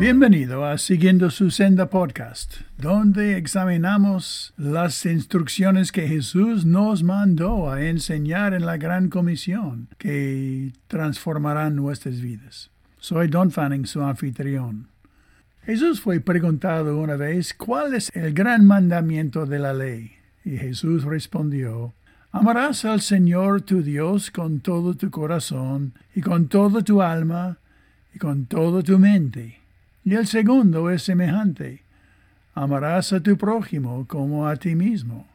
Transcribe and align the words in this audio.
Bienvenido 0.00 0.64
a 0.64 0.76
Siguiendo 0.76 1.30
su 1.30 1.52
Senda 1.52 1.88
Podcast, 1.88 2.56
donde 2.76 3.36
examinamos 3.36 4.52
las 4.56 5.06
instrucciones 5.06 5.92
que 5.92 6.08
Jesús 6.08 6.66
nos 6.66 7.04
mandó 7.04 7.70
a 7.70 7.84
enseñar 7.84 8.54
en 8.54 8.66
la 8.66 8.76
gran 8.76 9.08
comisión 9.08 9.86
que 9.96 10.72
transformarán 10.88 11.76
nuestras 11.76 12.20
vidas. 12.20 12.72
Soy 12.98 13.28
Don 13.28 13.52
Fanning, 13.52 13.86
su 13.86 14.02
anfitrión. 14.02 14.88
Jesús 15.62 16.00
fue 16.00 16.18
preguntado 16.18 16.98
una 16.98 17.14
vez 17.14 17.54
cuál 17.54 17.94
es 17.94 18.10
el 18.16 18.34
gran 18.34 18.66
mandamiento 18.66 19.46
de 19.46 19.60
la 19.60 19.72
ley. 19.72 20.10
Y 20.44 20.56
Jesús 20.56 21.04
respondió, 21.04 21.94
Amarás 22.32 22.84
al 22.84 23.00
Señor 23.00 23.62
tu 23.62 23.80
Dios 23.80 24.32
con 24.32 24.58
todo 24.58 24.94
tu 24.94 25.12
corazón 25.12 25.94
y 26.16 26.20
con 26.20 26.48
toda 26.48 26.82
tu 26.82 27.00
alma 27.00 27.58
y 28.12 28.18
con 28.18 28.46
toda 28.46 28.82
tu 28.82 28.98
mente. 28.98 29.63
Y 30.04 30.14
el 30.14 30.26
segundo 30.26 30.90
es 30.90 31.02
semejante. 31.02 31.82
Amarás 32.54 33.12
a 33.12 33.20
tu 33.20 33.36
prójimo 33.36 34.06
como 34.06 34.46
a 34.46 34.56
ti 34.56 34.74
mismo. 34.74 35.26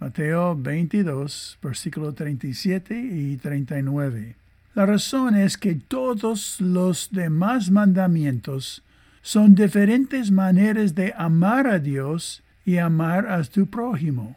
Mateo 0.00 0.56
22, 0.56 1.58
versículo 1.62 2.12
37 2.12 2.98
y 2.98 3.36
39. 3.36 4.34
La 4.74 4.84
razón 4.84 5.36
es 5.36 5.56
que 5.56 5.76
todos 5.76 6.60
los 6.60 7.08
demás 7.10 7.70
mandamientos 7.70 8.82
son 9.22 9.54
diferentes 9.54 10.30
maneras 10.30 10.94
de 10.94 11.14
amar 11.16 11.66
a 11.66 11.78
Dios 11.78 12.42
y 12.64 12.78
amar 12.78 13.26
a 13.26 13.42
tu 13.44 13.66
prójimo. 13.66 14.36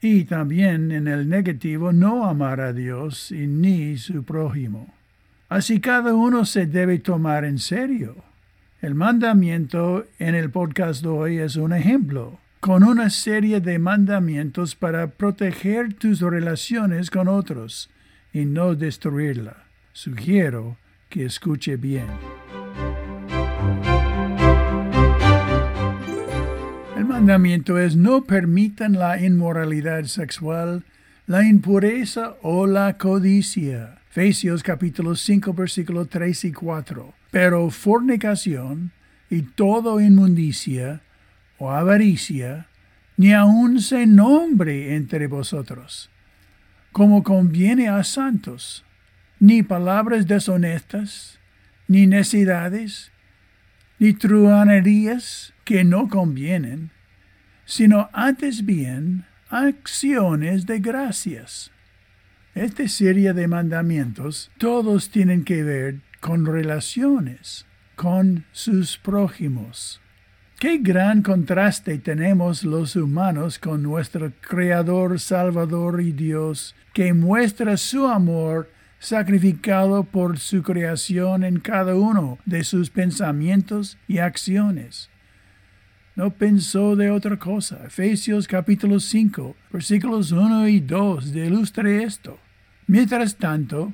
Y 0.00 0.24
también 0.24 0.92
en 0.92 1.08
el 1.08 1.28
negativo 1.28 1.92
no 1.92 2.24
amar 2.26 2.60
a 2.60 2.72
Dios 2.72 3.30
y 3.30 3.46
ni 3.46 3.98
su 3.98 4.22
prójimo. 4.22 4.94
Así 5.48 5.80
cada 5.80 6.14
uno 6.14 6.44
se 6.44 6.66
debe 6.66 6.98
tomar 6.98 7.44
en 7.44 7.58
serio. 7.58 8.16
El 8.84 8.94
mandamiento 8.94 10.04
en 10.18 10.34
el 10.34 10.50
podcast 10.50 11.00
de 11.00 11.08
hoy 11.08 11.38
es 11.38 11.56
un 11.56 11.72
ejemplo, 11.72 12.38
con 12.60 12.84
una 12.84 13.08
serie 13.08 13.62
de 13.62 13.78
mandamientos 13.78 14.74
para 14.74 15.06
proteger 15.06 15.94
tus 15.94 16.20
relaciones 16.20 17.10
con 17.10 17.26
otros 17.26 17.88
y 18.34 18.44
no 18.44 18.74
destruirla. 18.74 19.64
Sugiero 19.94 20.76
que 21.08 21.24
escuche 21.24 21.78
bien. 21.78 22.04
El 26.94 27.06
mandamiento 27.06 27.78
es 27.78 27.96
no 27.96 28.24
permitan 28.24 28.98
la 28.98 29.18
inmoralidad 29.18 30.04
sexual, 30.04 30.84
la 31.26 31.42
impureza 31.42 32.36
o 32.42 32.66
la 32.66 32.98
codicia. 32.98 33.96
Efesios 34.10 34.62
capítulo 34.62 35.16
5 35.16 35.54
versículos 35.54 36.06
3 36.10 36.44
y 36.44 36.52
4 36.52 37.23
pero 37.34 37.68
fornicación 37.68 38.92
y 39.28 39.42
todo 39.42 40.00
inmundicia 40.00 41.00
o 41.58 41.72
avaricia, 41.72 42.68
ni 43.16 43.32
aun 43.32 43.80
se 43.80 44.06
nombre 44.06 44.94
entre 44.94 45.26
vosotros, 45.26 46.10
como 46.92 47.24
conviene 47.24 47.88
a 47.88 48.04
santos, 48.04 48.84
ni 49.40 49.64
palabras 49.64 50.28
deshonestas, 50.28 51.40
ni 51.88 52.06
necedades, 52.06 53.10
ni 53.98 54.12
truanerías 54.12 55.54
que 55.64 55.82
no 55.82 56.08
convienen, 56.08 56.92
sino 57.64 58.10
antes 58.12 58.64
bien 58.64 59.24
acciones 59.48 60.66
de 60.66 60.78
gracias. 60.78 61.72
Esta 62.54 62.86
serie 62.86 63.32
de 63.32 63.48
mandamientos 63.48 64.52
todos 64.56 65.10
tienen 65.10 65.42
que 65.42 65.64
ver 65.64 65.96
con 66.24 66.46
relaciones 66.46 67.66
con 67.96 68.46
sus 68.50 68.96
prójimos. 68.96 70.00
Qué 70.58 70.78
gran 70.78 71.20
contraste 71.20 71.98
tenemos 71.98 72.64
los 72.64 72.96
humanos 72.96 73.58
con 73.58 73.82
nuestro 73.82 74.32
Creador, 74.40 75.20
Salvador 75.20 76.00
y 76.00 76.12
Dios, 76.12 76.74
que 76.94 77.12
muestra 77.12 77.76
su 77.76 78.06
amor 78.06 78.70
sacrificado 78.98 80.04
por 80.04 80.38
su 80.38 80.62
creación 80.62 81.44
en 81.44 81.60
cada 81.60 81.94
uno 81.94 82.38
de 82.46 82.64
sus 82.64 82.88
pensamientos 82.88 83.98
y 84.08 84.16
acciones. 84.16 85.10
No 86.16 86.30
pensó 86.30 86.96
de 86.96 87.10
otra 87.10 87.38
cosa. 87.38 87.84
Efesios 87.84 88.48
capítulo 88.48 88.98
5, 88.98 89.56
versículos 89.70 90.32
1 90.32 90.68
y 90.68 90.80
2 90.80 91.36
ilustra 91.36 92.02
esto. 92.02 92.38
Mientras 92.86 93.36
tanto, 93.36 93.92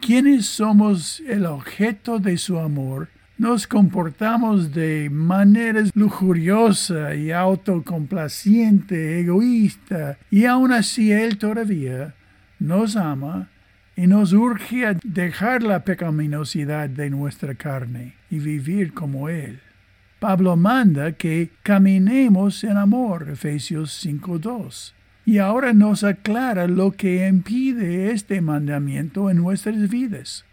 quienes 0.00 0.46
somos 0.46 1.20
el 1.26 1.46
objeto 1.46 2.18
de 2.18 2.38
su 2.38 2.58
amor, 2.58 3.08
nos 3.38 3.66
comportamos 3.66 4.72
de 4.72 5.10
manera 5.10 5.82
lujuriosa 5.94 7.14
y 7.14 7.32
autocomplaciente, 7.32 9.20
egoísta, 9.20 10.18
y 10.30 10.46
aún 10.46 10.72
así 10.72 11.12
Él 11.12 11.36
todavía 11.36 12.14
nos 12.58 12.96
ama 12.96 13.48
y 13.94 14.06
nos 14.06 14.32
urge 14.32 14.86
a 14.86 14.96
dejar 15.04 15.62
la 15.62 15.84
pecaminosidad 15.84 16.88
de 16.88 17.10
nuestra 17.10 17.54
carne 17.54 18.14
y 18.30 18.38
vivir 18.38 18.94
como 18.94 19.28
Él. 19.28 19.60
Pablo 20.18 20.56
manda 20.56 21.12
que 21.12 21.50
caminemos 21.62 22.64
en 22.64 22.78
amor, 22.78 23.28
Efesios 23.30 24.02
5.2 24.04 24.95
y 25.26 25.38
ahora 25.38 25.72
nos 25.72 26.04
aclara 26.04 26.68
lo 26.68 26.92
que 26.92 27.26
impide 27.26 28.12
este 28.12 28.40
mandamiento 28.40 29.28
en 29.28 29.38
nuestras 29.38 29.90
vidas. 29.90 30.44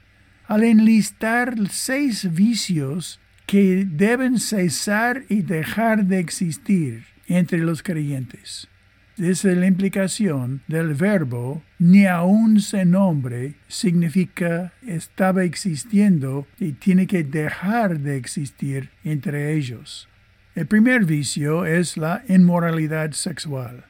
Al 0.47 0.63
enlistar 0.63 1.56
seis 1.69 2.34
vicios 2.34 3.19
que 3.45 3.85
deben 3.85 4.39
cesar 4.39 5.23
y 5.29 5.44
dejar 5.44 6.06
de 6.06 6.19
existir 6.19 7.06
entre 7.28 7.59
los 7.59 7.83
creyentes. 7.83 8.67
Desde 9.16 9.56
la 9.56 9.67
implicación 9.67 10.63
del 10.67 10.95
verbo 10.95 11.62
ni 11.78 12.07
aun 12.07 12.59
se 12.59 12.83
nombre 12.83 13.53
significa 13.67 14.73
estaba 14.88 15.44
existiendo 15.44 16.47
y 16.59 16.72
tiene 16.72 17.06
que 17.06 17.23
dejar 17.23 18.00
de 18.00 18.17
existir 18.17 18.89
entre 19.03 19.53
ellos. 19.53 20.09
El 20.56 20.66
primer 20.66 21.06
vicio 21.06 21.67
es 21.67 21.95
la 21.95 22.23
inmoralidad 22.28 23.12
sexual. 23.12 23.85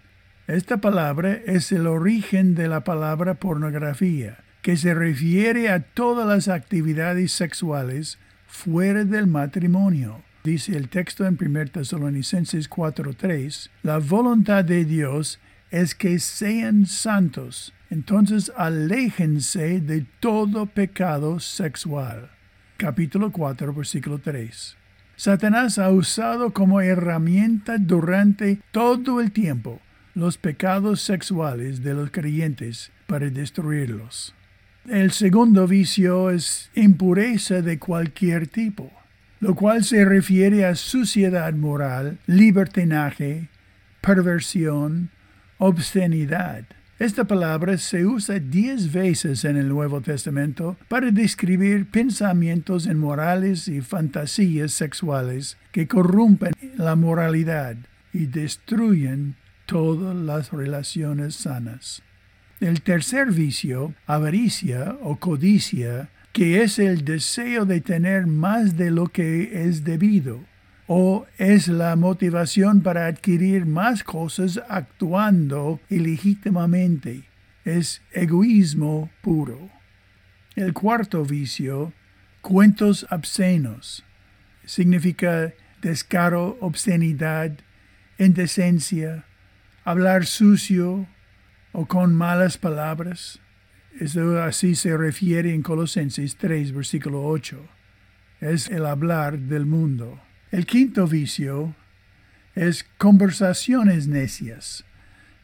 Esta 0.48 0.82
palabra 0.82 1.40
es 1.46 1.72
el 1.72 1.88
origen 1.88 2.54
de 2.54 2.68
la 2.68 2.84
palabra 2.84 3.36
pornografía, 3.36 4.40
que 4.62 4.76
se 4.76 4.94
refiere 4.94 5.70
a 5.70 5.80
todas 5.80 6.28
las 6.28 6.50
actividades 6.50 7.32
sexuales 7.32 8.20
fuera 8.46 9.06
del 9.06 9.28
matrimonio. 9.28 10.22
Dice 10.44 10.76
el 10.76 10.90
texto 10.90 11.26
en 11.26 11.38
1 11.40 11.72
Tesalonicenses 11.72 12.70
4:3, 12.70 13.70
la 13.84 14.00
voluntad 14.00 14.66
de 14.66 14.84
Dios 14.84 15.40
es 15.72 15.96
que 15.96 16.20
sean 16.20 16.88
santos, 16.88 17.74
entonces 17.90 18.52
aléjense 18.58 19.80
de 19.80 20.06
todo 20.20 20.66
pecado 20.66 21.40
sexual. 21.40 22.32
Capítulo 22.76 23.32
4, 23.32 23.74
versículo 23.74 24.20
3. 24.20 24.76
Satanás 25.16 25.80
ha 25.80 25.90
usado 25.90 26.52
como 26.52 26.82
herramienta 26.82 27.78
durante 27.78 28.60
todo 28.74 29.22
el 29.22 29.32
tiempo 29.32 29.80
los 30.14 30.38
pecados 30.38 31.02
sexuales 31.02 31.84
de 31.84 31.94
los 31.94 32.12
creyentes 32.12 32.92
para 33.08 33.30
destruirlos. 33.30 34.34
El 34.90 35.12
segundo 35.12 35.68
vicio 35.68 36.30
es 36.30 36.70
impureza 36.76 37.62
de 37.62 37.80
cualquier 37.80 38.48
tipo, 38.48 38.92
lo 39.40 39.56
cual 39.56 39.84
se 39.84 40.04
refiere 40.04 40.66
a 40.66 40.76
suciedad 40.76 41.54
moral, 41.54 42.20
libertinaje, 42.28 43.50
perversión, 44.02 45.10
obscenidad. 45.58 46.66
Esta 47.00 47.24
palabra 47.24 47.78
se 47.78 48.06
usa 48.06 48.40
diez 48.40 48.92
veces 48.92 49.46
en 49.46 49.58
el 49.58 49.68
Nuevo 49.68 50.02
Testamento 50.02 50.78
para 50.90 51.12
describir 51.12 51.90
pensamientos 51.90 52.86
inmorales 52.86 53.68
y 53.68 53.82
fantasías 53.82 54.74
sexuales 54.74 55.58
que 55.72 55.88
corrompen 55.88 56.54
la 56.78 56.96
moralidad 56.96 57.78
y 58.14 58.28
destruyen 58.28 59.36
todas 59.74 60.16
las 60.16 60.52
relaciones 60.52 61.34
sanas. 61.34 62.04
El 62.60 62.84
tercer 62.84 63.32
vicio, 63.32 63.96
avaricia 64.06 64.96
o 65.02 65.16
codicia, 65.16 66.10
que 66.32 66.62
es 66.62 66.78
el 66.78 67.04
deseo 67.04 67.66
de 67.66 67.82
tener 67.82 68.28
más 68.28 68.78
de 68.78 68.92
lo 68.92 69.08
que 69.08 69.66
es 69.68 69.84
debido, 69.84 70.42
o 70.86 71.26
es 71.40 71.68
la 71.70 71.96
motivación 71.96 72.82
para 72.82 73.08
adquirir 73.08 73.66
más 73.66 74.04
cosas 74.04 74.62
actuando 74.70 75.80
ilegítimamente, 75.90 77.24
es 77.66 78.04
egoísmo 78.12 79.10
puro. 79.24 79.72
El 80.56 80.74
cuarto 80.74 81.26
vicio, 81.26 81.94
cuentos 82.42 83.08
obscenos, 83.10 84.04
significa 84.66 85.52
descaro, 85.82 86.60
obscenidad, 86.62 87.54
indecencia, 88.20 89.26
hablar 89.84 90.26
sucio 90.26 91.08
o 91.72 91.86
con 91.86 92.16
malas 92.16 92.58
palabras. 92.58 93.40
Eso 94.00 94.42
así 94.42 94.76
se 94.76 94.96
refiere 94.98 95.54
en 95.54 95.62
Colosenses 95.62 96.38
3, 96.38 96.74
versículo 96.74 97.24
8. 97.24 97.60
es 98.42 98.70
el 98.70 98.86
hablar 98.86 99.40
del 99.40 99.66
mundo. 99.66 100.20
El 100.52 100.66
quinto 100.66 101.08
vicio 101.08 101.76
es 102.56 102.86
conversaciones 102.98 104.08
necias, 104.08 104.84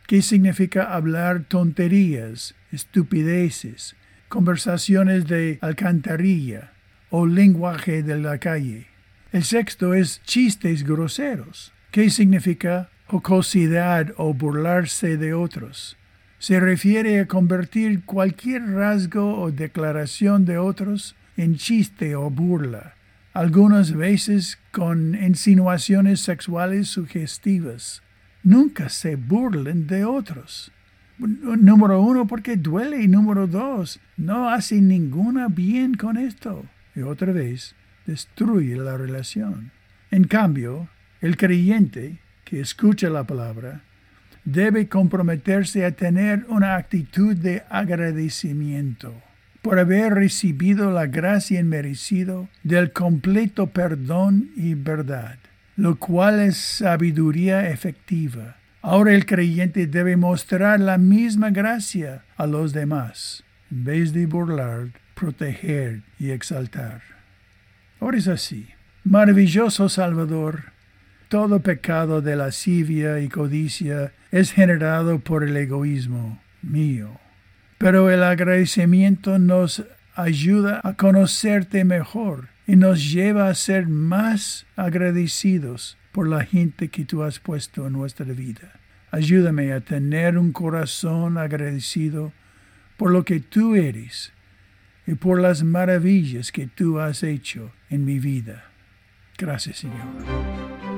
que 0.06 0.22
significa 0.22 0.94
hablar 0.94 1.46
tonterías, 1.48 2.56
estupideces, 2.72 3.96
conversaciones 4.28 5.28
de 5.28 5.60
alcantarilla 5.62 6.74
o 7.10 7.26
lenguaje 7.26 8.04
de 8.04 8.20
la 8.20 8.38
calle. 8.38 8.88
El 9.32 9.44
sexto 9.44 9.94
es 9.94 10.22
chistes 10.24 10.84
groseros, 10.84 11.74
que 11.92 12.10
significa 12.10 12.90
jocosidad 13.10 14.14
o 14.18 14.34
burlarse 14.34 15.18
de 15.18 15.34
otros. 15.34 15.98
Se 16.38 16.60
refiere 16.60 17.20
a 17.20 17.28
convertir 17.28 18.06
cualquier 18.06 18.62
rasgo 18.62 19.42
o 19.42 19.52
declaración 19.52 20.46
de 20.46 20.58
otros 20.58 21.16
en 21.36 21.56
chiste 21.56 22.16
o 22.16 22.30
burla, 22.30 22.94
algunas 23.34 23.94
veces 23.94 24.60
con 24.72 25.16
insinuaciones 25.16 26.22
sexuales 26.22 26.88
sugestivas. 26.88 28.04
Nunca 28.44 28.90
se 28.90 29.16
burlen 29.16 29.88
de 29.88 30.06
otros. 30.06 30.72
Número 31.18 32.02
uno, 32.02 32.28
porque 32.28 32.56
duele, 32.56 33.02
y 33.02 33.08
número 33.08 33.48
dos, 33.48 34.00
no 34.16 34.50
hace 34.50 34.80
ninguna 34.80 35.48
bien 35.50 35.96
con 35.96 36.16
esto. 36.16 36.64
Y 36.96 37.02
otra 37.02 37.34
vez, 37.34 37.76
destruye 38.06 38.78
la 38.78 38.98
relación. 38.98 39.72
En 40.12 40.24
cambio, 40.24 40.88
el 41.20 41.36
creyente 41.36 42.20
que 42.50 42.60
escucha 42.60 43.10
la 43.10 43.26
palabra 43.26 43.82
debe 44.44 44.88
comprometerse 44.88 45.86
a 45.86 45.92
tener 45.92 46.46
una 46.50 46.78
actitud 46.78 47.36
de 47.36 47.62
agradecimiento 47.70 49.14
por 49.62 49.78
haber 49.78 50.16
recibido 50.16 50.90
la 50.90 51.06
gracia 51.06 51.60
inmerecido 51.60 52.50
del 52.64 52.92
completo 52.92 53.68
perdón 53.68 54.50
y 54.56 54.74
verdad, 54.74 55.38
lo 55.76 56.00
cual 56.00 56.40
es 56.40 56.58
sabiduría 56.58 57.70
efectiva. 57.70 58.56
Ahora 58.82 59.14
el 59.14 59.28
creyente 59.28 59.86
debe 59.86 60.18
mostrar 60.18 60.80
la 60.80 60.98
misma 60.98 61.52
gracia 61.52 62.24
a 62.36 62.48
los 62.48 62.74
demás, 62.74 63.44
en 63.70 63.84
vez 63.84 64.14
de 64.14 64.26
burlar, 64.26 64.88
proteger 65.14 66.02
y 66.18 66.32
exaltar. 66.32 67.02
Ahora 68.00 68.18
es 68.18 68.28
así. 68.28 68.70
Maravilloso 69.04 69.88
Salvador, 69.90 70.79
todo 71.30 71.62
pecado 71.62 72.22
de 72.22 72.36
lascivia 72.36 73.20
y 73.20 73.30
codicia 73.30 74.12
es 74.32 74.52
generado 74.52 75.20
por 75.20 75.44
el 75.44 75.56
egoísmo 75.56 76.42
mío. 76.62 77.20
Pero 77.78 78.10
el 78.10 78.24
agradecimiento 78.24 79.40
nos 79.40 79.84
ayuda 80.16 80.82
a 80.84 80.96
conocerte 80.96 81.86
mejor 81.86 82.50
y 82.68 82.76
nos 82.76 83.12
lleva 83.12 83.48
a 83.48 83.56
ser 83.56 83.88
más 83.88 84.66
agradecidos 84.76 85.98
por 86.12 86.28
la 86.28 86.44
gente 86.44 86.90
que 86.90 87.06
tú 87.06 87.24
has 87.24 87.40
puesto 87.40 87.88
en 87.88 87.94
nuestra 87.94 88.26
vida. 88.26 88.74
Ayúdame 89.12 89.72
a 89.72 89.82
tener 89.82 90.38
un 90.38 90.52
corazón 90.52 91.38
agradecido 91.38 92.34
por 92.98 93.12
lo 93.12 93.24
que 93.24 93.40
tú 93.40 93.76
eres 93.76 94.34
y 95.08 95.14
por 95.14 95.40
las 95.40 95.64
maravillas 95.64 96.52
que 96.52 96.68
tú 96.68 97.00
has 97.00 97.24
hecho 97.24 97.72
en 97.90 98.04
mi 98.04 98.20
vida. 98.20 98.66
Gracias, 99.38 99.78
Señor. 99.78 100.89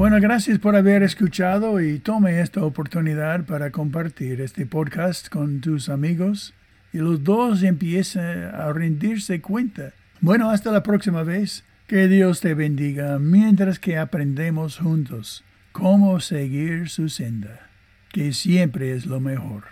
Bueno, 0.00 0.18
gracias 0.18 0.58
por 0.58 0.76
haber 0.76 1.02
escuchado 1.02 1.78
y 1.78 1.98
tome 1.98 2.40
esta 2.40 2.64
oportunidad 2.64 3.44
para 3.44 3.70
compartir 3.70 4.40
este 4.40 4.64
podcast 4.64 5.28
con 5.28 5.60
tus 5.60 5.90
amigos 5.90 6.54
y 6.90 7.00
los 7.00 7.22
dos 7.22 7.62
empiecen 7.62 8.44
a 8.44 8.72
rendirse 8.72 9.42
cuenta. 9.42 9.92
Bueno, 10.22 10.48
hasta 10.48 10.72
la 10.72 10.82
próxima 10.82 11.22
vez. 11.22 11.64
Que 11.86 12.08
Dios 12.08 12.40
te 12.40 12.54
bendiga 12.54 13.18
mientras 13.18 13.78
que 13.78 13.98
aprendemos 13.98 14.78
juntos 14.78 15.44
cómo 15.70 16.18
seguir 16.20 16.88
su 16.88 17.10
senda, 17.10 17.68
que 18.10 18.32
siempre 18.32 18.94
es 18.94 19.04
lo 19.04 19.20
mejor. 19.20 19.64